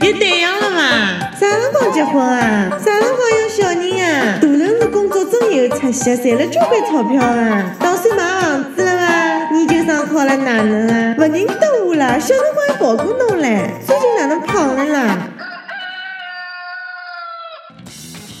[0.00, 1.20] 也对象了嘛。
[1.38, 2.70] 啥辰光结婚啊？
[2.78, 4.38] 啥辰光有小人啊？
[4.40, 7.76] 大人是工作真有出息，赚了交关钞票啊。
[7.80, 9.48] 打算买房子了吗？
[9.52, 11.14] 研究生考了哪能啊？
[11.14, 13.70] 不认得我了，小辰光还抱过侬嘞。
[13.86, 15.28] 最近哪能胖了啦？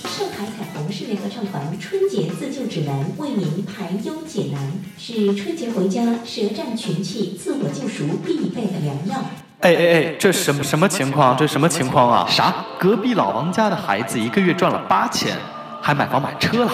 [0.04, 9.24] 上海彩虹室内合唱团春节自救指南为您排忧解难，是春节回家舌战群气、自我救赎必备的良药。
[9.66, 11.36] 哎哎哎，这什么什么情况？
[11.36, 12.24] 这什么情况啊？
[12.28, 12.54] 啥？
[12.78, 15.36] 隔壁老王家的孩子一个月赚了八千，
[15.82, 16.70] 还买房买车了。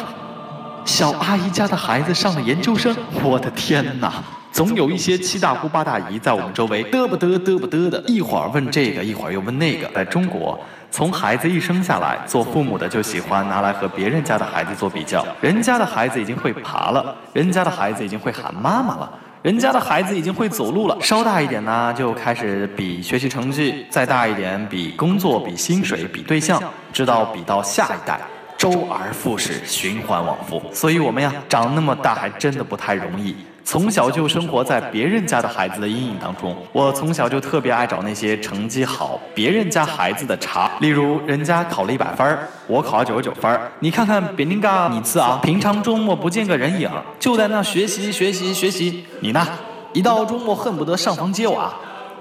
[0.85, 4.13] 小阿姨家的孩子上了研究生，我的天哪！
[4.53, 9.89] 总有一些七大姑八大姨在我们周围嘚不嘚嘚不嘚的，一会儿问这个，一会儿又问那个。
[9.95, 15.25] 在中国，从孩子一生下来，做父母的就喜欢拿来和别人家的孩子做比较。
[15.41, 19.11] 人家的孩子已经会爬了，人家的孩子已经会喊妈妈了。
[19.43, 28.21] 人家的孩子已经会走路了，稍大一点呢，就开始比学习成绩；再大一点，比工作、比薪水、比对象，直到比到下一代，
[28.63, 30.63] 周而复始，循环往复。
[30.73, 33.35] 所以，我们呀，长那么大还真的不太容易。
[33.65, 36.57] 从小就生活在别人家的孩子的阴影当中。
[36.71, 43.61] 我从小就特别爱找那些成绩好别人家孩子的茬，例如人家考了一百分，我考了九十九分。
[43.81, 49.05] 你看看别人家你次啊，平常周末不见个人影，就在那学习学习学习。
[49.19, 49.45] 你呢，
[49.93, 51.75] 一到周末恨不得上房揭瓦。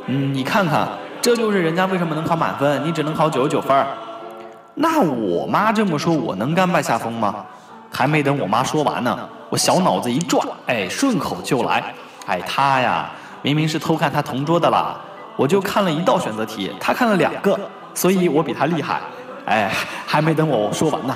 [0.08, 0.88] 嗯，你看看，
[1.22, 3.86] 这就是人家为什么能考满分，你只能考九十九分。
[4.82, 7.46] 那我妈这么说，我能甘拜下风吗？
[7.92, 9.16] 还没等我妈说完呢，
[9.50, 11.94] 我小脑子一转，哎，顺口就来，
[12.26, 13.12] 哎，他呀，
[13.44, 14.96] 明明是偷看他同桌的啦，
[15.36, 17.60] 我就看了一道选择题，他看了两个，
[17.94, 19.00] 所以我比他厉害，
[19.46, 19.72] 哎，
[20.08, 21.16] 还没等我说完呢，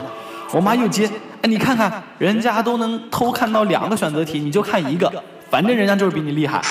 [0.51, 1.09] 我妈又接，
[1.41, 5.11] 哎，你看看人家都能偷看到两个选择题，你就看一个，
[5.49, 6.61] 反正人家就是比你厉害，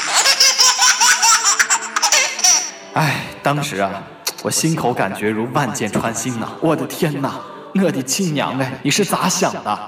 [2.95, 3.91] 哎，当时啊，
[4.45, 7.33] 我心口感觉如万箭穿心呐，我的天呐，
[7.83, 9.79] 我的亲娘哎，你是咋想的？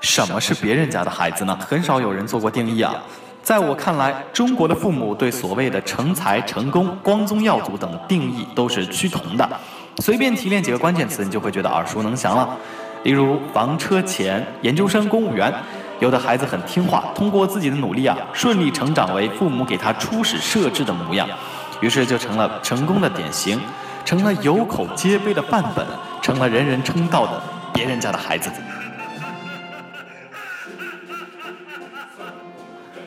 [0.00, 1.58] 什么是别人家的孩子呢？
[1.60, 2.94] 很少有人做过定义啊。
[3.42, 9.48] 在我看来，中国的父母对所谓的成才、成功、光宗耀祖等定义都是趋同的。
[9.96, 12.56] 随便提炼几个关键词，你就会觉得耳熟能详了。
[13.02, 15.52] 例如房车钱、研究生、公务员。
[16.00, 21.28] 有的孩子很听话，通过自己的努力啊，顺利成长为父母给他初始设置的模样，
[21.80, 23.60] 于是就成了成功的典型，
[24.04, 25.84] 成了有口皆碑的范本，
[26.22, 27.42] 成了人人称道的
[27.72, 28.50] 别人家的孩子。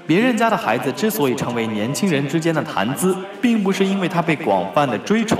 [0.06, 5.40] 别人家的孩子之所以成为年轻人之间的谈资，并不是因为他被广泛的追宠，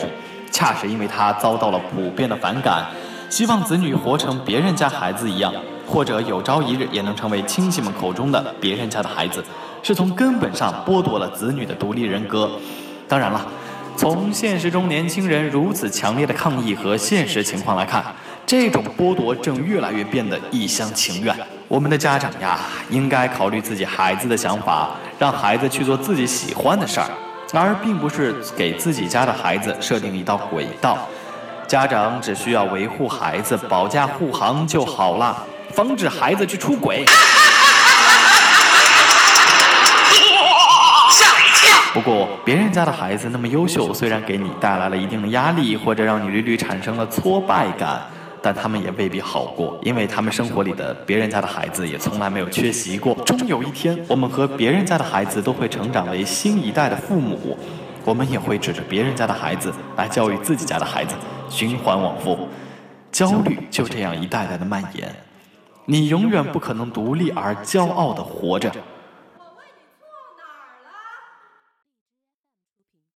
[0.50, 2.86] 恰是因为他遭到了普遍的反感，
[3.30, 5.54] 希望子女活成别人家孩子一样，
[5.92, 9.44] 或者有朝一日也能成为亲戚们口中的别人家的孩子，
[9.84, 12.50] 是从根本上剥夺了子女的独立人格。
[13.10, 13.46] 当然了，
[13.98, 18.02] 从现实中年轻人如此强烈的抗议和现实情况来看，
[18.46, 21.36] 这种剥夺正越来越变得一厢情愿。
[21.68, 27.10] 我们的家长呀，应该考虑自己孩子的想法，让孩子去做自己喜欢的事儿，
[27.54, 30.98] 而并不是给自己家的孩子设定一道轨道。
[31.68, 37.06] 家长只需要维护孩子、保驾护航就好了，防止孩子去出轨。
[41.94, 48.02] 不过，别人家的孩子那么优秀，虽然给你带来了一定的压力，或者让你屡屡产生了挫败感。
[48.44, 53.14] 但他们也未必好过，因为他们生活里的别人家的孩子也从来没有缺席过。
[53.24, 57.56] 终有一天，我们和别人家的孩子都会成长为新一代的父母，
[58.04, 61.14] 我们也会指着别人家的孩子来教育自己家的孩子，
[61.52, 62.50] 循环往复，
[63.12, 65.16] 焦虑就这样一代代的蔓延。
[65.86, 68.72] 你永远不可能独立而骄傲地活着。